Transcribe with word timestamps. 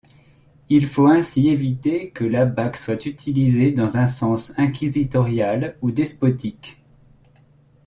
Il 0.69 0.87
faut 0.87 1.05
ainsi 1.05 1.49
éviter 1.49 2.09
que 2.09 2.23
l'abaque 2.23 2.77
soit 2.77 3.05
utilisé 3.05 3.69
dans 3.71 3.97
un 3.97 4.07
sens 4.07 4.51
inquisitorial 4.57 5.77
ou 5.83 5.91
despotique. 5.91 6.79